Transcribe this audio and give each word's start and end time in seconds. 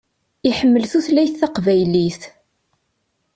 Iḥemmel 0.49 0.83
tutlayt 0.91 1.39
taqbaylit. 1.41 2.21